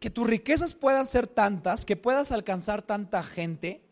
Que 0.00 0.10
tus 0.10 0.26
riquezas 0.26 0.74
puedan 0.74 1.06
ser 1.06 1.26
tantas, 1.26 1.84
que 1.84 1.96
puedas 1.96 2.32
alcanzar 2.32 2.82
tanta 2.82 3.22
gente, 3.22 3.82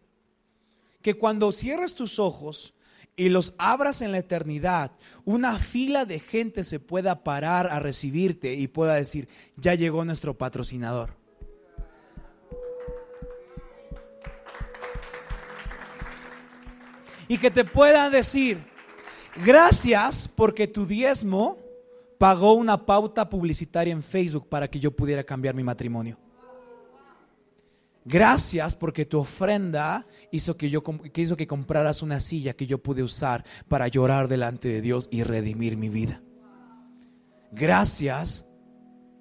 que 1.02 1.14
cuando 1.14 1.52
cierres 1.52 1.94
tus 1.94 2.18
ojos 2.18 2.74
y 3.16 3.28
los 3.28 3.54
abras 3.58 4.02
en 4.02 4.12
la 4.12 4.18
eternidad, 4.18 4.92
una 5.24 5.58
fila 5.58 6.04
de 6.04 6.20
gente 6.20 6.64
se 6.64 6.80
pueda 6.80 7.22
parar 7.22 7.66
a 7.66 7.80
recibirte 7.80 8.54
y 8.54 8.68
pueda 8.68 8.94
decir, 8.94 9.28
ya 9.56 9.74
llegó 9.74 10.04
nuestro 10.04 10.36
patrocinador. 10.36 11.14
Y 17.28 17.38
que 17.38 17.50
te 17.50 17.64
puedan 17.64 18.10
decir, 18.10 18.64
gracias 19.44 20.26
porque 20.26 20.66
tu 20.66 20.84
diezmo 20.84 21.58
pagó 22.18 22.54
una 22.54 22.84
pauta 22.84 23.28
publicitaria 23.30 23.92
en 23.92 24.02
Facebook 24.02 24.48
para 24.48 24.68
que 24.68 24.80
yo 24.80 24.90
pudiera 24.90 25.22
cambiar 25.24 25.54
mi 25.54 25.62
matrimonio. 25.62 26.18
Gracias 28.10 28.74
porque 28.74 29.06
tu 29.06 29.20
ofrenda 29.20 30.04
hizo 30.32 30.56
que, 30.56 30.68
yo, 30.68 30.82
que 30.82 31.20
hizo 31.20 31.36
que 31.36 31.46
compraras 31.46 32.02
una 32.02 32.18
silla 32.18 32.54
que 32.54 32.66
yo 32.66 32.82
pude 32.82 33.04
usar 33.04 33.44
para 33.68 33.86
llorar 33.86 34.26
delante 34.26 34.68
de 34.68 34.80
Dios 34.80 35.08
y 35.12 35.22
redimir 35.22 35.76
mi 35.76 35.88
vida. 35.88 36.20
Gracias 37.52 38.48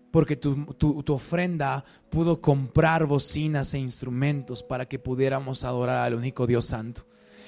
porque 0.10 0.36
tu, 0.36 0.66
tu, 0.74 1.14
ofrenda 1.14 1.86
pudo 2.10 2.42
comprar 2.42 3.06
bocinas 3.06 3.76
e 3.76 3.78
instrumentos 3.78 4.64
para 4.64 4.88
que 4.88 4.98
pudiéramos 4.98 5.64
adorar 5.66 6.08
al 6.08 6.16
único 6.16 6.48
Dios 6.48 6.66
Santo. 6.66 7.06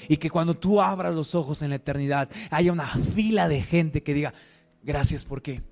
Y 0.07 0.17
que 0.17 0.29
cuando 0.29 0.55
tú 0.55 0.79
abras 0.79 1.15
los 1.15 1.33
ojos 1.33 1.63
en 1.63 1.71
la 1.71 1.77
eternidad 1.77 2.29
haya 2.51 2.71
una 2.71 2.87
fila 2.87 3.47
de 3.47 3.63
gente 3.63 4.03
que 4.03 4.13
diga, 4.13 4.35
gracias 4.83 5.23
por 5.23 5.41
qué, 5.41 5.63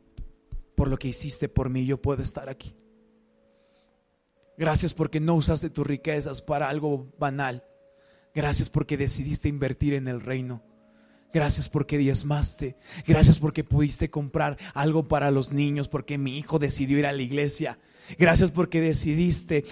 por 0.73 0.87
lo 0.87 0.97
que 0.97 1.09
hiciste 1.09 1.47
por 1.47 1.69
mí, 1.69 1.85
yo 1.85 2.01
puedo 2.01 2.23
estar 2.23 2.49
aquí. 2.49 2.73
Gracias 4.59 4.93
porque 4.93 5.21
no 5.21 5.35
usaste 5.35 5.69
tus 5.69 5.87
riquezas 5.87 6.41
para 6.41 6.67
algo 6.67 7.09
banal. 7.17 7.63
Gracias 8.35 8.69
porque 8.69 8.97
decidiste 8.97 9.47
invertir 9.47 9.93
en 9.93 10.09
el 10.09 10.19
reino. 10.19 10.61
Gracias 11.33 11.69
porque 11.69 11.97
diezmaste. 11.97 12.75
Gracias 13.07 13.39
porque 13.39 13.63
pudiste 13.63 14.09
comprar 14.09 14.57
algo 14.73 15.07
para 15.07 15.31
los 15.31 15.53
niños, 15.53 15.87
porque 15.87 16.17
mi 16.17 16.37
hijo 16.37 16.59
decidió 16.59 16.99
ir 16.99 17.05
a 17.05 17.13
la 17.13 17.21
iglesia. 17.21 17.79
Gracias 18.17 18.51
porque 18.51 18.81
decidiste 18.81 19.63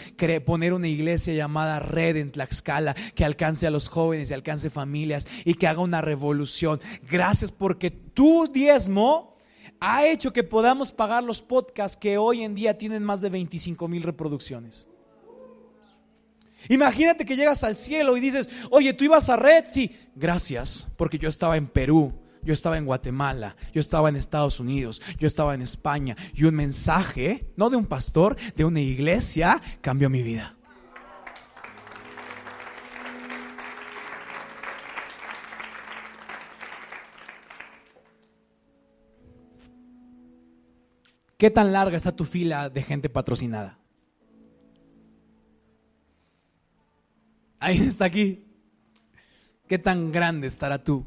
poner 0.45 0.71
una 0.71 0.87
iglesia 0.87 1.33
llamada 1.33 1.81
Red 1.81 2.15
en 2.15 2.31
Tlaxcala 2.31 2.95
que 3.13 3.25
alcance 3.25 3.67
a 3.67 3.71
los 3.71 3.89
jóvenes 3.89 4.31
y 4.31 4.35
alcance 4.35 4.69
familias 4.69 5.27
y 5.43 5.55
que 5.55 5.67
haga 5.67 5.81
una 5.81 5.99
revolución. 5.99 6.79
Gracias 7.11 7.51
porque 7.51 7.91
tu 7.91 8.47
diezmo 8.47 9.36
ha 9.79 10.05
hecho 10.05 10.33
que 10.33 10.43
podamos 10.43 10.91
pagar 10.91 11.23
los 11.23 11.41
podcasts 11.41 11.97
que 11.97 12.17
hoy 12.17 12.43
en 12.43 12.55
día 12.55 12.77
tienen 12.77 13.03
más 13.03 13.21
de 13.21 13.29
25 13.29 13.87
mil 13.87 14.03
reproducciones. 14.03 14.87
Imagínate 16.69 17.25
que 17.25 17.35
llegas 17.35 17.63
al 17.63 17.75
cielo 17.75 18.17
y 18.17 18.19
dices, 18.19 18.49
oye, 18.71 18.93
tú 18.93 19.05
ibas 19.05 19.29
a 19.29 19.37
red, 19.37 19.65
sí, 19.67 19.95
gracias, 20.15 20.87
porque 20.97 21.17
yo 21.17 21.29
estaba 21.29 21.55
en 21.55 21.67
Perú, 21.67 22.13
yo 22.43 22.53
estaba 22.53 22.77
en 22.77 22.85
Guatemala, 22.85 23.55
yo 23.73 23.79
estaba 23.79 24.09
en 24.09 24.15
Estados 24.15 24.59
Unidos, 24.59 25.01
yo 25.19 25.27
estaba 25.27 25.53
en 25.53 25.61
España, 25.61 26.15
y 26.33 26.45
un 26.45 26.55
mensaje, 26.55 27.47
no 27.55 27.69
de 27.69 27.77
un 27.77 27.85
pastor, 27.85 28.35
de 28.55 28.65
una 28.65 28.81
iglesia, 28.81 29.61
cambió 29.81 30.09
mi 30.09 30.23
vida. 30.23 30.56
¿Qué 41.37 41.51
tan 41.51 41.71
larga 41.71 41.95
está 41.95 42.15
tu 42.15 42.25
fila 42.25 42.69
de 42.69 42.81
gente 42.81 43.09
patrocinada? 43.09 43.77
Ahí 47.59 47.77
está 47.77 48.05
aquí. 48.05 48.43
¿Qué 49.67 49.77
tan 49.77 50.11
grande 50.11 50.47
estará 50.47 50.83
tú, 50.83 51.05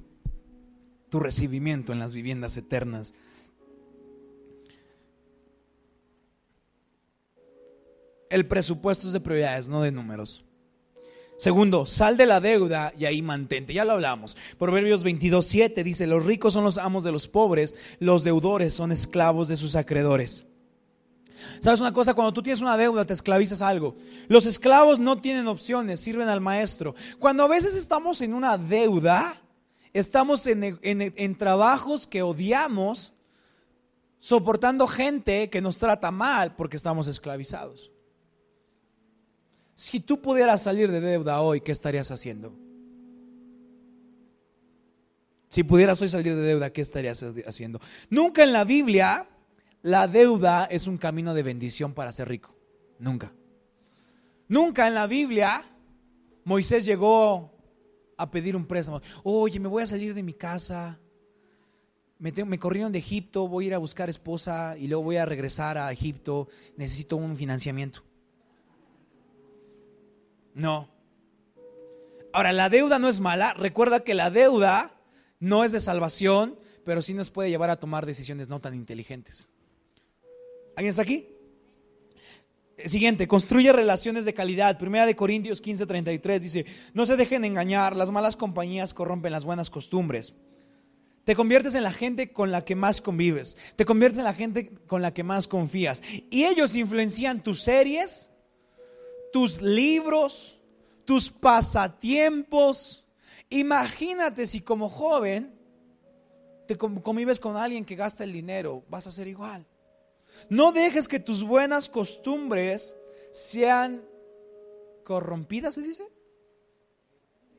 tu 1.08 1.18
recibimiento 1.18 1.92
en 1.92 1.98
las 1.98 2.14
viviendas 2.14 2.56
eternas? 2.56 3.12
El 8.28 8.46
presupuesto 8.46 9.08
es 9.08 9.12
de 9.12 9.20
prioridades, 9.20 9.68
no 9.68 9.82
de 9.82 9.90
números. 9.90 10.44
Segundo, 11.40 11.86
sal 11.86 12.18
de 12.18 12.26
la 12.26 12.38
deuda 12.38 12.92
y 12.98 13.06
ahí 13.06 13.22
mantente. 13.22 13.72
Ya 13.72 13.86
lo 13.86 13.92
hablamos. 13.92 14.36
Proverbios 14.58 15.02
22, 15.02 15.46
7 15.46 15.82
dice, 15.82 16.06
los 16.06 16.26
ricos 16.26 16.52
son 16.52 16.64
los 16.64 16.76
amos 16.76 17.02
de 17.02 17.12
los 17.12 17.28
pobres, 17.28 17.74
los 17.98 18.24
deudores 18.24 18.74
son 18.74 18.92
esclavos 18.92 19.48
de 19.48 19.56
sus 19.56 19.74
acreedores. 19.74 20.44
¿Sabes 21.60 21.80
una 21.80 21.94
cosa? 21.94 22.12
Cuando 22.12 22.34
tú 22.34 22.42
tienes 22.42 22.60
una 22.60 22.76
deuda 22.76 23.06
te 23.06 23.14
esclavizas 23.14 23.62
algo. 23.62 23.96
Los 24.28 24.44
esclavos 24.44 24.98
no 24.98 25.22
tienen 25.22 25.46
opciones, 25.46 26.00
sirven 26.00 26.28
al 26.28 26.42
maestro. 26.42 26.94
Cuando 27.18 27.44
a 27.44 27.48
veces 27.48 27.74
estamos 27.74 28.20
en 28.20 28.34
una 28.34 28.58
deuda, 28.58 29.40
estamos 29.94 30.46
en, 30.46 30.78
en 30.82 31.38
trabajos 31.38 32.06
que 32.06 32.20
odiamos, 32.20 33.14
soportando 34.18 34.86
gente 34.86 35.48
que 35.48 35.62
nos 35.62 35.78
trata 35.78 36.10
mal 36.10 36.54
porque 36.54 36.76
estamos 36.76 37.06
esclavizados. 37.06 37.90
Si 39.80 39.98
tú 39.98 40.20
pudieras 40.20 40.62
salir 40.62 40.92
de 40.92 41.00
deuda 41.00 41.40
hoy, 41.40 41.62
¿qué 41.62 41.72
estarías 41.72 42.10
haciendo? 42.10 42.52
Si 45.48 45.62
pudieras 45.62 46.02
hoy 46.02 46.08
salir 46.08 46.36
de 46.36 46.42
deuda, 46.42 46.70
¿qué 46.70 46.82
estarías 46.82 47.24
haciendo? 47.46 47.80
Nunca 48.10 48.44
en 48.44 48.52
la 48.52 48.64
Biblia 48.64 49.26
la 49.80 50.06
deuda 50.06 50.66
es 50.66 50.86
un 50.86 50.98
camino 50.98 51.32
de 51.32 51.42
bendición 51.42 51.94
para 51.94 52.12
ser 52.12 52.28
rico. 52.28 52.54
Nunca. 52.98 53.32
Nunca 54.48 54.86
en 54.86 54.92
la 54.92 55.06
Biblia 55.06 55.64
Moisés 56.44 56.84
llegó 56.84 57.50
a 58.18 58.30
pedir 58.30 58.56
un 58.56 58.66
préstamo. 58.66 59.00
Oye, 59.22 59.58
me 59.58 59.68
voy 59.68 59.82
a 59.82 59.86
salir 59.86 60.12
de 60.12 60.22
mi 60.22 60.34
casa. 60.34 61.00
Me, 62.18 62.32
me, 62.44 62.58
corrieron 62.58 62.92
de 62.92 62.98
Egipto, 62.98 63.48
voy 63.48 63.64
a 63.64 63.68
ir 63.68 63.74
a 63.74 63.78
buscar 63.78 64.10
esposa 64.10 64.76
y 64.76 64.88
luego 64.88 65.04
voy 65.04 65.16
a 65.16 65.24
regresar 65.24 65.78
a 65.78 65.90
Egipto. 65.90 66.48
Necesito 66.76 67.16
un 67.16 67.34
financiamiento. 67.34 68.09
No. 70.54 70.88
Ahora, 72.32 72.52
la 72.52 72.68
deuda 72.68 72.98
no 72.98 73.08
es 73.08 73.20
mala. 73.20 73.54
Recuerda 73.54 74.00
que 74.00 74.14
la 74.14 74.30
deuda 74.30 74.96
no 75.38 75.64
es 75.64 75.72
de 75.72 75.80
salvación, 75.80 76.58
pero 76.84 77.02
sí 77.02 77.14
nos 77.14 77.30
puede 77.30 77.50
llevar 77.50 77.70
a 77.70 77.80
tomar 77.80 78.06
decisiones 78.06 78.48
no 78.48 78.60
tan 78.60 78.74
inteligentes. 78.74 79.48
¿Alguien 80.76 80.90
está 80.90 81.02
aquí? 81.02 81.28
Siguiente, 82.86 83.28
construye 83.28 83.72
relaciones 83.72 84.24
de 84.24 84.34
calidad. 84.34 84.78
Primera 84.78 85.06
de 85.06 85.16
Corintios 85.16 85.62
15:33 85.62 86.38
dice, 86.40 86.66
no 86.94 87.04
se 87.04 87.16
dejen 87.16 87.44
engañar, 87.44 87.96
las 87.96 88.10
malas 88.10 88.36
compañías 88.36 88.94
corrompen 88.94 89.32
las 89.32 89.44
buenas 89.44 89.70
costumbres. 89.70 90.34
Te 91.24 91.36
conviertes 91.36 91.74
en 91.74 91.82
la 91.82 91.92
gente 91.92 92.32
con 92.32 92.50
la 92.50 92.64
que 92.64 92.74
más 92.74 93.00
convives, 93.00 93.56
te 93.76 93.84
conviertes 93.84 94.18
en 94.18 94.24
la 94.24 94.34
gente 94.34 94.70
con 94.86 95.02
la 95.02 95.12
que 95.12 95.22
más 95.22 95.46
confías. 95.46 96.02
Y 96.30 96.44
ellos 96.44 96.74
influencian 96.74 97.42
tus 97.42 97.62
series, 97.62 98.30
tus 99.32 99.60
libros, 99.60 100.60
tus 101.04 101.30
pasatiempos. 101.30 103.04
Imagínate 103.48 104.46
si 104.46 104.60
como 104.60 104.88
joven 104.88 105.58
te 106.66 106.76
convives 106.76 107.40
con 107.40 107.56
alguien 107.56 107.84
que 107.84 107.96
gasta 107.96 108.22
el 108.22 108.32
dinero, 108.32 108.84
vas 108.88 109.06
a 109.06 109.10
ser 109.10 109.26
igual. 109.26 109.66
No 110.48 110.72
dejes 110.72 111.08
que 111.08 111.18
tus 111.18 111.42
buenas 111.42 111.88
costumbres 111.88 112.96
sean 113.32 114.04
corrompidas, 115.04 115.74
¿se 115.74 115.82
dice? 115.82 116.06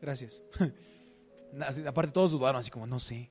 Gracias. 0.02 0.42
Aparte 1.86 2.14
todos 2.14 2.32
dudaron 2.32 2.60
así 2.60 2.72
como, 2.72 2.88
no 2.88 3.00
sé. 3.00 3.30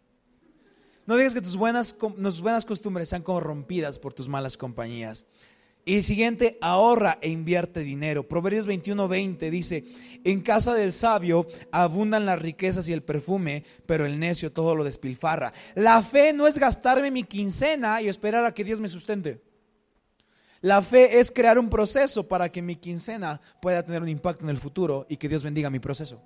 No 1.06 1.16
dejes 1.16 1.34
que 1.34 1.40
tus 1.40 1.56
buenas, 1.56 1.96
tus 1.96 2.40
buenas 2.40 2.64
costumbres 2.64 3.08
sean 3.08 3.22
corrompidas 3.22 3.98
por 3.98 4.12
tus 4.12 4.28
malas 4.28 4.56
compañías. 4.56 5.26
Y 5.84 6.02
siguiente, 6.02 6.58
ahorra 6.60 7.18
e 7.20 7.30
invierte 7.30 7.80
dinero. 7.80 8.28
Proverbios 8.28 8.66
21:20 8.66 9.50
dice, 9.50 9.84
en 10.24 10.40
casa 10.42 10.74
del 10.74 10.92
sabio 10.92 11.46
abundan 11.72 12.26
las 12.26 12.40
riquezas 12.40 12.88
y 12.88 12.92
el 12.92 13.02
perfume, 13.02 13.64
pero 13.86 14.04
el 14.06 14.18
necio 14.18 14.52
todo 14.52 14.74
lo 14.74 14.84
despilfarra. 14.84 15.52
La 15.74 16.02
fe 16.02 16.32
no 16.32 16.46
es 16.46 16.58
gastarme 16.58 17.10
mi 17.10 17.22
quincena 17.24 18.02
y 18.02 18.08
esperar 18.08 18.44
a 18.44 18.52
que 18.52 18.64
Dios 18.64 18.80
me 18.80 18.88
sustente. 18.88 19.42
La 20.60 20.82
fe 20.82 21.18
es 21.18 21.30
crear 21.30 21.58
un 21.58 21.70
proceso 21.70 22.28
para 22.28 22.52
que 22.52 22.60
mi 22.60 22.76
quincena 22.76 23.40
pueda 23.62 23.82
tener 23.82 24.02
un 24.02 24.08
impacto 24.10 24.44
en 24.44 24.50
el 24.50 24.58
futuro 24.58 25.06
y 25.08 25.16
que 25.16 25.28
Dios 25.28 25.42
bendiga 25.42 25.70
mi 25.70 25.78
proceso. 25.78 26.22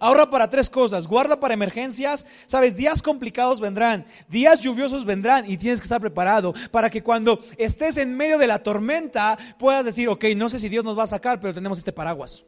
Ahorra 0.00 0.30
para 0.30 0.50
tres 0.50 0.70
cosas. 0.70 1.06
Guarda 1.06 1.40
para 1.40 1.54
emergencias. 1.54 2.26
Sabes, 2.46 2.76
días 2.76 3.02
complicados 3.02 3.60
vendrán, 3.60 4.04
días 4.28 4.60
lluviosos 4.60 5.04
vendrán 5.04 5.50
y 5.50 5.56
tienes 5.56 5.80
que 5.80 5.84
estar 5.84 6.00
preparado 6.00 6.54
para 6.70 6.90
que 6.90 7.02
cuando 7.02 7.38
estés 7.58 7.96
en 7.96 8.16
medio 8.16 8.38
de 8.38 8.46
la 8.46 8.62
tormenta 8.62 9.38
puedas 9.58 9.84
decir, 9.84 10.08
ok, 10.08 10.24
no 10.36 10.48
sé 10.48 10.58
si 10.58 10.68
Dios 10.68 10.84
nos 10.84 10.98
va 10.98 11.04
a 11.04 11.08
sacar, 11.08 11.40
pero 11.40 11.54
tenemos 11.54 11.78
este 11.78 11.92
paraguas. 11.92 12.44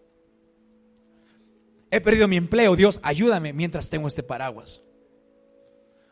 He 1.90 2.00
perdido 2.00 2.28
mi 2.28 2.36
empleo, 2.36 2.76
Dios, 2.76 3.00
ayúdame 3.02 3.52
mientras 3.52 3.88
tengo 3.88 4.08
este 4.08 4.22
paraguas. 4.22 4.82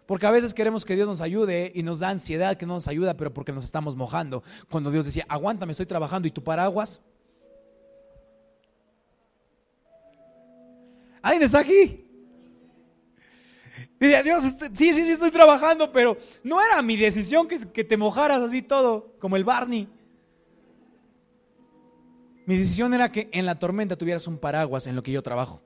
Porque 0.06 0.26
a 0.26 0.30
veces 0.30 0.54
queremos 0.54 0.84
que 0.84 0.94
Dios 0.94 1.08
nos 1.08 1.20
ayude 1.20 1.72
y 1.74 1.82
nos 1.82 1.98
da 1.98 2.10
ansiedad 2.10 2.56
que 2.56 2.64
no 2.64 2.74
nos 2.74 2.86
ayuda, 2.88 3.16
pero 3.16 3.34
porque 3.34 3.52
nos 3.52 3.64
estamos 3.64 3.96
mojando. 3.96 4.42
Cuando 4.70 4.90
Dios 4.90 5.04
decía, 5.04 5.26
aguántame, 5.28 5.72
estoy 5.72 5.86
trabajando 5.86 6.28
y 6.28 6.30
tu 6.30 6.44
paraguas, 6.44 7.02
¿Alguien 11.26 11.42
está 11.42 11.58
aquí? 11.58 12.06
Dice, 13.98 14.22
Dios, 14.22 14.44
sí, 14.74 14.92
sí, 14.92 15.04
sí 15.04 15.10
estoy 15.10 15.32
trabajando, 15.32 15.90
pero 15.90 16.16
no 16.44 16.62
era 16.62 16.80
mi 16.82 16.96
decisión 16.96 17.48
que, 17.48 17.58
que 17.72 17.82
te 17.82 17.96
mojaras 17.96 18.40
así 18.42 18.62
todo, 18.62 19.16
como 19.18 19.34
el 19.34 19.42
Barney. 19.42 19.88
Mi 22.46 22.56
decisión 22.56 22.94
era 22.94 23.10
que 23.10 23.28
en 23.32 23.44
la 23.44 23.58
tormenta 23.58 23.96
tuvieras 23.96 24.28
un 24.28 24.38
paraguas 24.38 24.86
en 24.86 24.94
lo 24.94 25.02
que 25.02 25.10
yo 25.10 25.20
trabajo. 25.20 25.60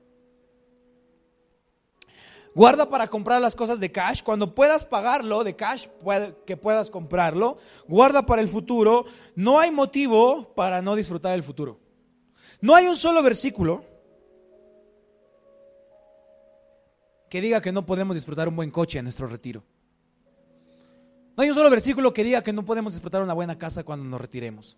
Guarda 2.55 2.89
para 2.89 3.07
comprar 3.07 3.39
las 3.39 3.55
cosas 3.55 3.79
de 3.79 3.91
cash. 3.91 4.23
Cuando 4.23 4.55
puedas 4.55 4.83
pagarlo 4.83 5.43
de 5.43 5.55
cash, 5.55 5.85
que 6.47 6.57
puedas 6.57 6.89
comprarlo. 6.89 7.59
Guarda 7.87 8.25
para 8.25 8.41
el 8.41 8.47
futuro. 8.47 9.05
No 9.35 9.59
hay 9.59 9.69
motivo 9.69 10.55
para 10.55 10.81
no 10.81 10.95
disfrutar 10.95 11.35
el 11.35 11.43
futuro. 11.43 11.79
No 12.61 12.73
hay 12.73 12.87
un 12.87 12.95
solo 12.95 13.21
versículo 13.21 13.90
que 17.31 17.39
diga 17.39 17.61
que 17.61 17.71
no 17.71 17.85
podemos 17.85 18.13
disfrutar 18.13 18.49
un 18.49 18.57
buen 18.57 18.69
coche 18.69 18.99
en 18.99 19.05
nuestro 19.05 19.25
retiro. 19.25 19.63
No 21.37 21.43
hay 21.43 21.47
un 21.47 21.55
solo 21.55 21.69
versículo 21.69 22.13
que 22.13 22.25
diga 22.25 22.43
que 22.43 22.51
no 22.51 22.65
podemos 22.65 22.91
disfrutar 22.91 23.23
una 23.23 23.31
buena 23.31 23.57
casa 23.57 23.85
cuando 23.85 24.03
nos 24.03 24.19
retiremos. 24.19 24.77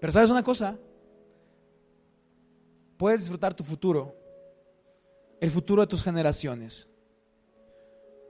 Pero 0.00 0.10
sabes 0.10 0.30
una 0.30 0.42
cosa, 0.42 0.78
puedes 2.96 3.20
disfrutar 3.20 3.52
tu 3.52 3.64
futuro, 3.64 4.16
el 5.42 5.50
futuro 5.50 5.82
de 5.82 5.88
tus 5.88 6.02
generaciones. 6.02 6.88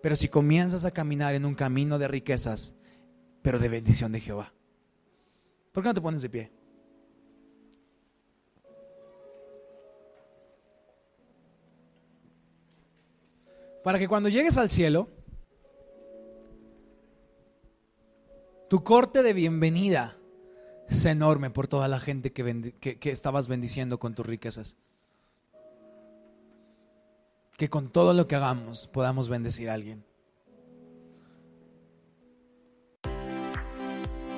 Pero 0.02 0.16
si 0.16 0.26
comienzas 0.26 0.84
a 0.84 0.90
caminar 0.90 1.36
en 1.36 1.44
un 1.44 1.54
camino 1.54 1.96
de 1.96 2.08
riquezas, 2.08 2.74
pero 3.40 3.60
de 3.60 3.68
bendición 3.68 4.10
de 4.10 4.18
Jehová. 4.18 4.52
¿Por 5.70 5.84
qué 5.84 5.90
no 5.90 5.94
te 5.94 6.00
pones 6.00 6.22
de 6.22 6.28
pie? 6.28 6.59
Para 13.82 13.98
que 13.98 14.08
cuando 14.08 14.28
llegues 14.28 14.56
al 14.56 14.70
cielo, 14.70 15.08
tu 18.68 18.84
corte 18.84 19.22
de 19.22 19.32
bienvenida 19.32 20.16
sea 20.88 21.12
enorme 21.12 21.50
por 21.50 21.68
toda 21.68 21.88
la 21.88 22.00
gente 22.00 22.32
que, 22.32 22.74
que, 22.80 23.10
estabas 23.10 23.48
bendiciendo 23.48 23.98
con 23.98 24.14
tus 24.14 24.26
riquezas. 24.26 24.76
Que 27.56 27.68
con 27.68 27.90
todo 27.90 28.14
lo 28.14 28.26
que 28.26 28.36
hagamos 28.36 28.86
podamos 28.88 29.28
bendecir 29.28 29.70
a 29.70 29.74
alguien. 29.74 30.04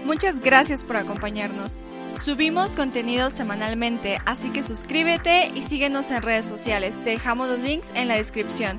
Muchas 0.05 0.41
gracias 0.41 0.85
por 0.85 0.97
acompañarnos. 0.97 1.79
Subimos 2.13 2.77
contenido 2.77 3.31
semanalmente, 3.31 4.19
así 4.27 4.51
que 4.51 4.61
suscríbete 4.61 5.53
y 5.55 5.63
síguenos 5.63 6.11
en 6.11 6.23
redes 6.23 6.45
sociales. 6.47 7.03
Te 7.03 7.11
dejamos 7.11 7.49
los 7.49 7.61
links 7.61 7.93
en 7.95 8.09
la 8.09 8.17
descripción. 8.17 8.79